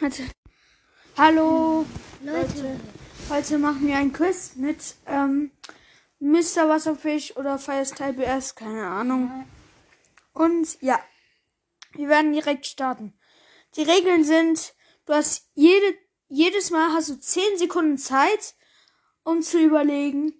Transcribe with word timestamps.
Warte. 0.00 0.22
Hallo. 1.16 1.84
Leute. 2.22 2.78
Heute 3.28 3.58
machen 3.58 3.84
wir 3.84 3.96
ein 3.96 4.12
Quiz 4.12 4.52
mit 4.54 4.94
ähm, 5.06 5.50
Mr. 6.20 6.68
Wasserfisch 6.68 7.36
oder 7.36 7.58
Firestyle 7.58 8.12
BS, 8.12 8.54
keine 8.54 8.86
Ahnung. 8.86 9.44
Und 10.34 10.80
ja, 10.82 11.00
wir 11.94 12.08
werden 12.08 12.32
direkt 12.32 12.66
starten. 12.66 13.12
Die 13.74 13.82
Regeln 13.82 14.22
sind, 14.22 14.72
du 15.06 15.14
hast 15.14 15.48
jede, 15.54 15.98
jedes 16.28 16.70
Mal 16.70 16.92
hast 16.92 17.08
du 17.08 17.18
10 17.18 17.58
Sekunden 17.58 17.98
Zeit, 17.98 18.54
um 19.24 19.42
zu 19.42 19.58
überlegen, 19.58 20.32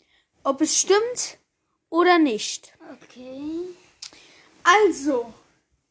ob 0.44 0.60
es 0.60 0.78
stimmt 0.78 1.38
oder 1.90 2.20
nicht. 2.20 2.78
Okay. 3.02 3.74
Also, 4.62 5.34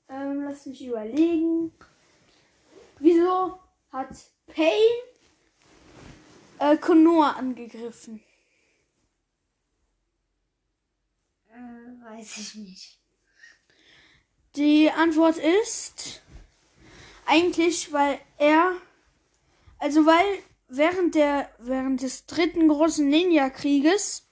ähm, 0.07 0.45
lass 0.45 0.65
mich 0.65 0.86
überlegen. 0.86 1.73
Wieso 3.00 3.59
hat 3.92 4.10
Payne 4.47 5.04
äh, 6.60 6.78
Konoha 6.78 7.32
angegriffen? 7.32 8.21
Äh, 11.52 12.05
weiß 12.05 12.38
ich 12.38 12.55
nicht. 12.55 13.00
Die 14.55 14.89
Antwort 14.89 15.38
ist 15.38 16.24
eigentlich, 17.25 17.91
weil 17.93 18.19
er, 18.38 18.74
also 19.77 20.05
weil 20.05 20.25
während 20.68 21.16
der, 21.16 21.50
während 21.60 22.02
des 22.02 22.25
dritten 22.25 22.68
großen 22.68 23.07
Ninja-Krieges 23.07 24.27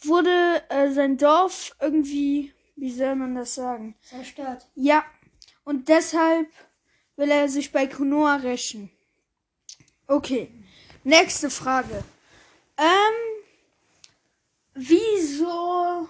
wurde 0.00 0.62
äh, 0.68 0.90
sein 0.90 1.16
Dorf 1.16 1.76
irgendwie, 1.80 2.52
wie 2.74 2.92
soll 2.92 3.14
man 3.14 3.34
das 3.34 3.54
sagen? 3.54 3.96
Zerstört. 4.02 4.68
Ja, 4.74 5.04
und 5.64 5.88
deshalb 5.88 6.48
will 7.16 7.30
er 7.30 7.48
sich 7.48 7.72
bei 7.72 7.86
Konoha 7.86 8.36
rächen. 8.36 8.90
Okay, 10.06 10.52
nächste 11.02 11.50
Frage. 11.50 12.04
Ähm, 12.76 13.44
wieso? 14.74 16.08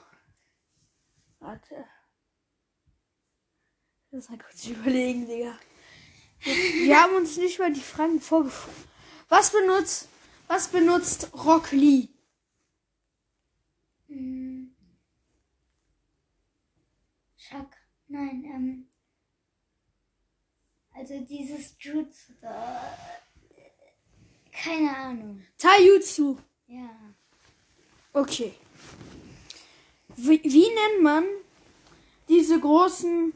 Warte. 1.39 1.85
Lass 4.11 4.29
mal 4.29 4.39
kurz 4.39 4.67
überlegen, 4.67 5.27
Digga. 5.27 5.59
Wir, 6.41 7.01
haben 7.01 7.17
uns 7.17 7.37
nicht 7.37 7.59
mal 7.59 7.73
die 7.73 7.81
Fragen 7.81 8.21
vorgefunden. 8.21 8.85
Was 9.29 9.51
benutzt, 9.53 10.09
was 10.49 10.69
benutzt 10.69 11.31
Rock 11.33 11.73
Lee? 11.73 12.09
Hm. 14.09 14.75
Schack. 17.37 17.77
Nein, 18.09 18.45
ähm. 18.45 18.96
Also 20.97 21.21
dieses 21.21 21.77
Jutsu 21.79 22.33
da. 22.41 22.97
Keine 24.51 24.97
Ahnung. 24.97 25.43
Taijutsu. 25.59 26.39
Ja. 26.67 26.89
Okay. 28.15 28.55
Wie, 30.17 30.43
wie 30.43 30.69
nennt 30.69 31.03
man 31.03 31.25
diese 32.29 32.59
großen, 32.59 33.35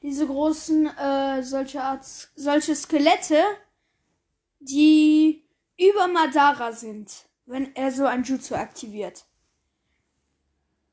diese 0.00 0.26
großen, 0.26 0.86
äh, 0.96 1.42
solche 1.42 1.82
Art, 1.82 2.04
solche 2.34 2.74
Skelette, 2.74 3.44
die 4.60 5.44
über 5.78 6.08
Madara 6.08 6.72
sind, 6.72 7.26
wenn 7.44 7.76
er 7.76 7.92
so 7.92 8.06
ein 8.06 8.24
Jutsu 8.24 8.54
aktiviert? 8.54 9.26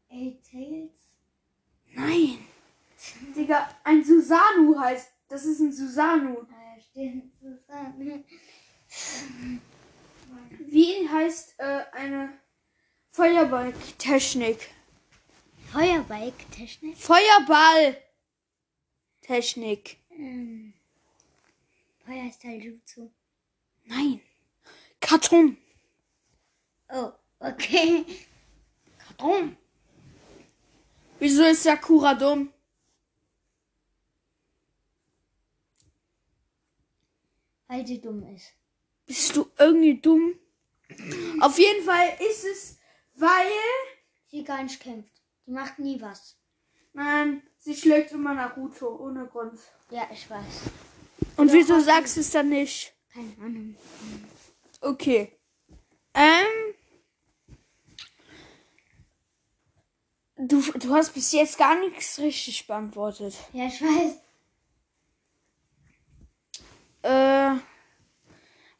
Eight 0.09 0.44
Tails? 0.44 0.92
Nein. 1.94 2.39
Digga, 3.33 3.70
ein 3.86 4.04
Susanu 4.04 4.78
heißt, 4.78 5.14
das 5.30 5.46
ist 5.46 5.60
ein 5.60 5.72
Susanu. 5.72 6.46
Ah, 6.52 6.76
stimmt. 6.80 7.32
Susanne. 7.40 8.24
Wie 10.68 11.08
heißt 11.08 11.60
äh, 11.60 11.86
eine 11.94 12.34
Feuerball-Technik? 13.12 14.72
Feuerbike-Technik? 15.72 16.98
Feuerball-Technik. 16.98 19.98
Ähm. 20.12 20.73
Feuerstyle 22.06 22.64
Jutsu. 22.64 23.12
Nein. 23.86 24.22
Karton. 25.00 25.58
Oh, 26.92 27.12
okay. 27.39 28.04
Karton. 28.98 29.56
Wieso 31.20 31.44
ist 31.44 31.62
Sakura 31.64 32.16
dumm? 32.16 32.52
Weil 37.70 37.86
sie 37.86 38.02
dumm 38.02 38.24
ist. 38.36 38.52
Bist 39.06 39.36
du 39.36 39.46
irgendwie 39.60 40.02
dumm? 40.02 40.34
Auf 41.40 41.58
jeden 41.60 41.86
Fall 41.86 42.18
ist 42.32 42.44
es, 42.44 42.80
weil. 43.14 43.48
Sie 44.28 44.44
gar 44.44 44.64
nicht 44.64 44.80
kämpft. 44.80 45.14
Die 45.46 45.52
macht 45.52 45.78
nie 45.78 46.02
was. 46.02 46.36
Nein, 46.94 47.44
sie 47.60 47.76
schlägt 47.76 48.12
immer 48.12 48.34
Naruto 48.34 48.88
ohne 48.98 49.28
Grund. 49.28 49.60
Ja, 49.92 50.10
ich 50.12 50.28
weiß. 50.30 50.64
Und 51.38 51.54
wieso 51.54 51.80
sagst 51.80 52.18
du 52.18 52.22
es 52.22 52.32
dann 52.32 52.50
nicht? 52.50 52.94
Keine 53.14 53.36
Ahnung. 53.40 53.76
Okay. 54.82 55.38
Ähm. 56.16 56.74
Du, 60.38 60.62
du 60.62 60.94
hast 60.94 61.14
bis 61.14 61.32
jetzt 61.34 61.58
gar 61.58 61.80
nichts 61.80 62.18
richtig 62.18 62.66
beantwortet. 62.66 63.36
Ja, 63.54 63.68
ich 63.68 63.80
weiß. 63.80 64.16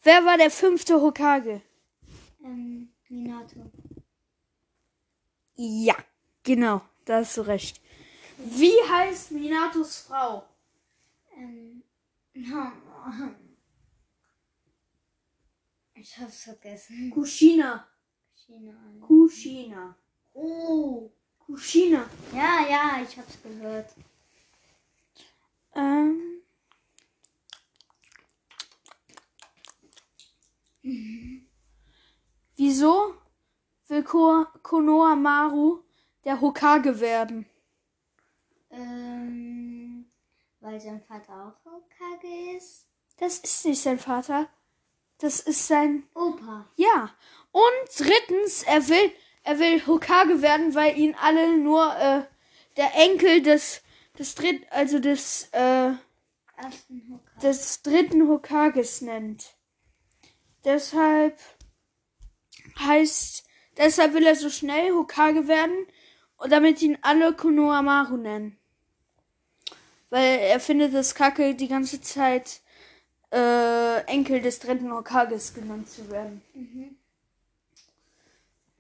Wer 0.02 0.26
war 0.26 0.38
der 0.38 0.50
fünfte 0.50 1.02
Hokage? 1.02 1.62
Ähm, 2.44 2.94
Minato. 3.10 3.70
Ja, 5.56 5.96
genau, 6.44 6.82
da 7.06 7.18
hast 7.18 7.36
du 7.36 7.42
recht. 7.42 7.82
Wie 8.38 8.72
heißt 8.90 9.32
Minatos 9.32 9.98
Frau? 9.98 10.48
Ähm, 11.36 11.84
ich 15.94 16.18
hab's 16.18 16.44
vergessen. 16.44 17.12
Kushina. 17.12 17.86
China. 18.34 18.74
Kushina. 19.02 19.98
Oh. 20.34 21.12
Kushina. 21.40 22.10
Ja, 22.34 22.66
ja, 22.70 23.02
ich 23.04 23.18
hab's 23.18 23.42
gehört. 23.44 23.94
Ähm. 25.76 26.42
Wieso 32.56 33.16
will 33.88 34.04
Ko 34.20 34.46
Konoha 34.64 35.16
Maru 35.16 35.80
der 36.26 36.42
Hokage 36.42 37.00
werden? 37.00 37.46
Ähm, 38.70 40.12
weil 40.60 40.78
sein 40.82 41.02
Vater 41.08 41.34
auch 41.34 41.66
Hokage 41.66 42.58
ist. 42.58 42.86
Das 43.18 43.40
ist 43.40 43.66
nicht 43.66 43.82
sein 43.82 43.98
Vater. 43.98 44.50
Das 45.20 45.40
ist 45.40 45.68
sein. 45.68 46.04
Opa. 46.14 46.66
Ja. 46.76 47.16
Und 47.54 47.88
drittens, 47.98 48.64
er 48.64 48.90
will, 48.90 49.12
er 49.44 49.58
will 49.58 49.88
Hokage 49.88 50.42
werden, 50.42 50.76
weil 50.76 50.98
ihn 50.98 51.16
alle 51.22 51.58
nur 51.58 51.96
äh, 51.96 52.24
der 52.76 52.96
Enkel 52.96 53.42
des, 53.42 53.82
des 54.18 54.36
dritt, 54.36 54.70
also 54.70 55.00
des, 55.00 55.48
äh, 55.54 55.94
des 57.42 57.84
dritten 57.84 58.28
Hokages 58.28 59.00
nennt. 59.00 59.56
Deshalb 60.66 61.40
heißt, 62.78 63.49
deshalb 63.80 64.14
will 64.14 64.28
er 64.28 64.36
so 64.36 64.50
schnell 64.50 64.92
Hokage 64.92 65.48
werden, 65.48 65.88
und 66.40 66.52
damit 66.52 66.82
ihn 66.82 66.98
alle 67.02 67.34
Konohamaru 67.34 68.18
nennen. 68.18 68.58
Weil 70.10 70.40
er 70.40 70.60
findet 70.60 70.94
es 70.94 71.14
kacke, 71.14 71.54
die 71.54 71.68
ganze 71.68 72.02
Zeit 72.02 72.62
äh, 73.32 74.02
Enkel 74.06 74.42
des 74.42 74.60
dritten 74.60 74.92
Hokages 74.92 75.54
genannt 75.54 75.90
zu 75.90 76.10
werden. 76.10 76.42
Mhm. 76.54 76.96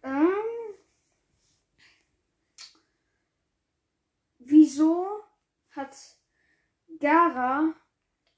Ähm, 0.01 0.27
wieso 4.39 5.05
hat 5.71 5.95
Gara, 6.99 7.73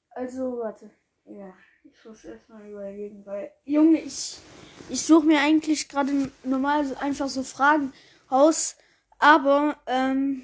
also 0.10 0.58
warte, 0.60 0.90
ja, 1.26 1.54
ich 1.84 2.04
muss 2.04 2.26
erstmal 2.26 2.68
überlegen, 2.68 3.26
weil, 3.26 3.52
Junge, 3.64 4.02
ich, 4.02 4.40
ich 4.90 5.02
suche 5.02 5.26
mir 5.26 5.40
eigentlich 5.40 5.88
gerade 5.88 6.32
normal 6.44 6.96
einfach 7.00 7.30
so 7.30 7.44
Fragen 7.44 7.94
aus, 8.30 8.76
aber, 9.20 9.78
ähm, 9.86 10.44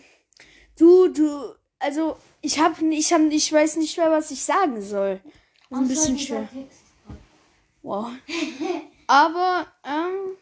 du, 0.78 1.08
du, 1.08 1.56
also, 1.80 2.18
ich 2.42 2.60
hab, 2.60 2.80
ich 2.82 3.12
hab, 3.12 3.22
ich 3.22 3.52
weiß 3.52 3.78
nicht 3.78 3.98
mehr, 3.98 4.12
was 4.12 4.32
ich 4.32 4.44
sagen 4.44 4.82
soll. 4.82 5.20
Das 5.70 5.80
ist 5.80 5.84
ein 5.84 5.88
bisschen 5.88 6.20
schwer. 6.20 6.50
Wow. 7.82 8.12
Aber, 9.08 9.66
ähm. 9.84 10.38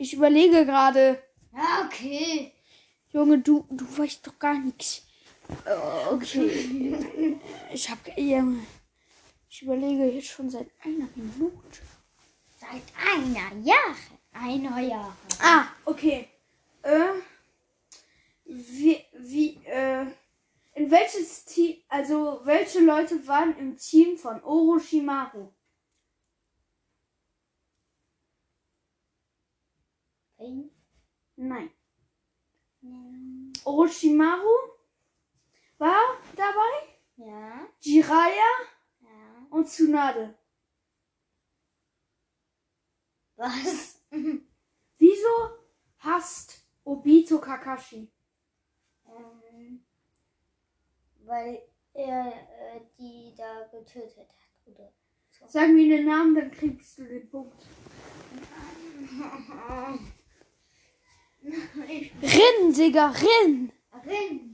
Ich 0.00 0.14
überlege 0.14 0.64
gerade. 0.64 1.20
Ja, 1.52 1.84
okay. 1.86 2.52
Junge, 3.10 3.40
du, 3.40 3.66
du 3.70 3.84
weißt 3.98 4.24
doch 4.26 4.38
gar 4.38 4.54
nichts. 4.54 5.07
Äh, 5.64 5.98
Okay. 6.12 7.38
Ich 7.72 7.90
hab. 7.90 7.98
Ich 9.50 9.62
überlege 9.62 10.04
jetzt 10.06 10.28
schon 10.28 10.48
seit 10.50 10.70
einer 10.82 11.08
Minute. 11.14 11.80
Seit 12.58 12.82
einer 12.96 13.54
Jahr. 13.62 13.94
Einer 14.32 14.80
Jahr. 14.80 15.16
Ah, 15.40 15.66
okay. 15.84 16.28
Äh, 16.82 17.14
wie, 18.44 19.04
wie, 19.18 19.56
äh, 19.66 20.06
in 20.74 20.90
welches 20.90 21.44
Team, 21.44 21.76
also 21.88 22.40
welche 22.44 22.80
Leute 22.80 23.26
waren 23.26 23.56
im 23.58 23.76
Team 23.76 24.16
von 24.16 24.42
Orochimaru? 24.42 25.52
Nein. 31.36 31.70
Hm, 32.80 33.52
Orochimaru 33.64 34.77
war 35.78 36.16
dabei, 36.36 36.98
Ja. 37.16 37.66
Jiraiya 37.80 38.50
Ja. 39.00 39.46
und 39.50 39.66
Tsunade. 39.68 40.34
Was? 43.36 44.02
Wieso 44.98 45.50
hasst 45.98 46.64
Obito 46.84 47.38
Kakashi? 47.40 48.10
ähm, 49.06 49.84
weil 51.24 51.62
er 51.94 52.26
äh, 52.26 52.80
die 52.98 53.34
da 53.36 53.64
getötet 53.70 54.28
hat, 54.28 54.66
oder? 54.66 54.92
Sag 55.46 55.68
mir 55.70 55.96
den 55.96 56.06
Namen, 56.06 56.34
dann 56.34 56.50
kriegst 56.50 56.98
du 56.98 57.04
den 57.06 57.28
Punkt. 57.30 57.64
Rin, 62.22 62.72
Digga, 62.74 63.08
Rin. 63.10 63.72
Rind. 64.04 64.47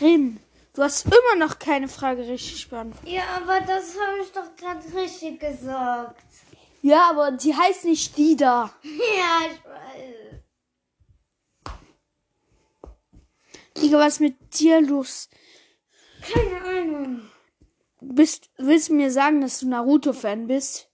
Rin. 0.00 0.40
Du 0.74 0.82
hast 0.82 1.06
immer 1.06 1.44
noch 1.44 1.58
keine 1.58 1.88
Frage 1.88 2.26
richtig 2.28 2.68
beantwortet. 2.68 3.08
Ja, 3.12 3.24
aber 3.36 3.60
das 3.60 3.96
habe 3.98 4.20
ich 4.22 4.30
doch 4.32 4.54
gerade 4.56 4.80
richtig 4.94 5.40
gesagt. 5.40 6.22
Ja, 6.82 7.10
aber 7.10 7.32
die 7.32 7.54
heißt 7.54 7.84
nicht 7.84 8.16
Dida. 8.16 8.72
Ja, 8.82 9.40
ich 9.50 9.64
weiß. 9.64 10.28
Digga, 13.82 13.98
was 13.98 14.14
ist 14.14 14.20
mit 14.20 14.58
dir 14.58 14.80
los? 14.80 15.28
Keine 16.22 16.60
Ahnung. 16.62 17.30
Bist, 18.00 18.50
willst 18.56 18.88
du 18.88 18.94
mir 18.94 19.10
sagen, 19.10 19.40
dass 19.40 19.60
du 19.60 19.68
Naruto-Fan 19.68 20.46
bist? 20.46 20.88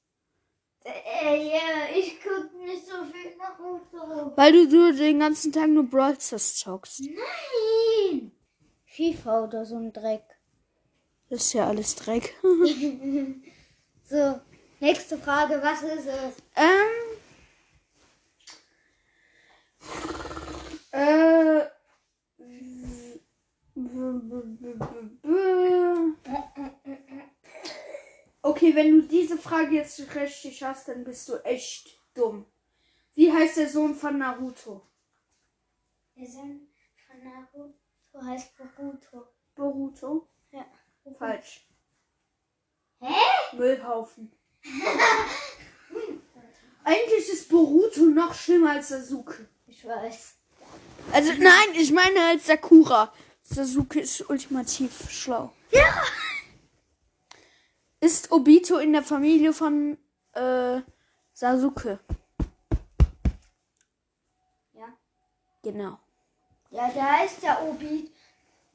Äh, 0.85 1.49
ja, 1.49 1.89
ich 1.95 2.21
gucke 2.23 2.51
nicht 2.65 2.87
so 2.87 3.05
viel 3.05 3.37
Naruto. 3.37 4.33
Weil 4.37 4.53
du, 4.53 4.69
du 4.69 4.95
den 4.95 5.21
ganzen 5.21 5.53
Tag 5.53 5.69
nur 5.69 5.85
Brawl 5.85 6.19
Stars 6.21 6.57
zockst. 6.57 7.01
Nein. 7.01 7.54
FIFA 8.95 9.45
oder 9.45 9.67
so 9.67 9.77
ein 9.77 9.93
Dreck. 9.93 10.23
Das 11.29 11.41
ist 11.47 11.53
ja 11.55 11.67
alles 11.67 11.97
Dreck. 11.97 12.35
So, 14.07 14.39
nächste 14.81 15.17
Frage, 15.17 15.63
was 15.63 15.83
ist 15.83 16.07
es? 16.07 16.37
ähm. 16.55 17.17
Äh. 20.93 21.63
Okay, 28.43 28.75
wenn 28.77 28.91
du 29.01 29.03
diese 29.09 29.39
Frage 29.39 29.77
jetzt 29.77 29.99
richtig 30.15 30.63
hast, 30.63 30.89
dann 30.89 31.03
bist 31.03 31.27
du 31.31 31.43
echt 31.47 31.99
dumm. 32.13 32.45
Wie 33.15 33.33
heißt 33.33 33.57
der 33.57 33.71
Sohn 33.71 33.95
von 33.95 34.19
Naruto? 34.19 34.87
Der 36.15 36.27
Sohn 36.27 36.69
von 37.07 37.25
Naruto 37.25 37.84
heißt 38.23 38.53
Boruto. 38.57 39.27
Boruto? 39.55 40.29
Ja. 40.51 40.67
Falsch. 41.19 41.67
Hä? 43.01 43.15
Müllhaufen. 43.57 44.33
Eigentlich 46.85 47.29
ist 47.29 47.49
Boruto 47.49 48.05
noch 48.07 48.35
schlimmer 48.35 48.73
als 48.73 48.89
Sasuke. 48.89 49.49
Ich 49.67 49.87
weiß. 49.87 50.37
Also 51.13 51.33
nein, 51.39 51.69
ich 51.75 51.93
meine 51.93 52.21
als 52.29 52.47
Sakura. 52.47 53.13
Sasuke 53.43 54.01
ist 54.01 54.29
ultimativ 54.29 55.11
schlau. 55.11 55.53
Ja. 55.71 56.03
Ist 58.01 58.33
Obito 58.33 58.79
in 58.79 58.93
der 58.93 59.03
Familie 59.03 59.53
von 59.53 59.99
äh, 60.33 60.81
Sasuke? 61.33 62.01
Ja. 64.73 64.89
Genau. 65.63 65.99
Ja, 66.75 66.89
der 66.89 67.19
heißt 67.19 67.41
ja 67.45 67.63
Obi 67.63 68.11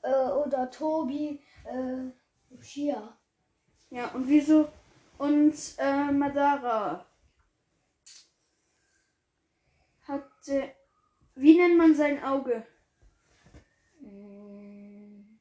äh, 0.03 0.31
oder 0.31 0.71
Tobi 0.71 1.37
äh, 1.65 2.55
Uchiha. 2.55 3.17
Ja, 3.89 4.07
und 4.11 4.25
wieso? 4.25 4.69
Und 5.17 5.53
äh, 5.77 6.09
Madara 6.09 7.05
hatte. 10.07 10.71
Wie 11.35 11.57
nennt 11.57 11.77
man 11.77 11.93
sein 11.93 12.23
Auge? 12.23 12.65
Mm, 13.99 15.37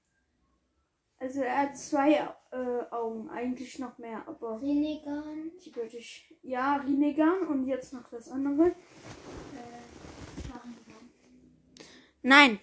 Also 1.21 1.43
er 1.43 1.59
hat 1.59 1.79
zwei 1.79 2.15
äh, 2.51 2.91
Augen, 2.91 3.31
eigentlich 3.31 3.79
noch 3.79 3.97
mehr, 3.99 4.27
aber 4.27 4.61
Rinnegan. 4.61 5.53
die 5.65 5.77
würde 5.77 5.97
ich. 5.97 6.35
Ja, 6.43 6.75
Rinnegan 6.79 7.47
und 7.47 7.69
jetzt 7.69 7.93
noch 7.93 8.09
das 8.11 8.29
andere. 8.29 8.71
Äh. 8.71 9.78
Nein. 12.23 12.61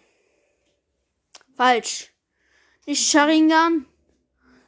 Falsch. 1.56 2.12
Nicht 2.86 3.10
Sharingan, 3.10 3.86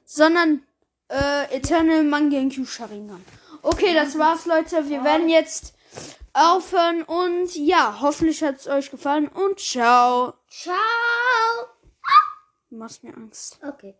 sondern 0.06 0.66
äh, 1.10 1.56
Eternal 1.56 2.04
Mangenkyu 2.04 2.66
Sharingan. 2.66 3.24
Okay, 3.62 3.94
das 3.94 4.18
war's, 4.18 4.46
Leute. 4.46 4.90
Wir 4.90 5.04
werden 5.04 5.30
jetzt 5.30 5.74
aufhören 6.34 7.04
und 7.04 7.56
ja, 7.56 8.00
hoffentlich 8.02 8.44
hat's 8.44 8.68
euch 8.68 8.90
gefallen 8.90 9.28
und 9.28 9.60
ciao. 9.60 10.34
Ciao. 10.50 10.76
Du 12.70 12.78
machst 12.78 13.04
mir 13.04 13.16
Angst. 13.16 13.60
Okay. 13.64 13.96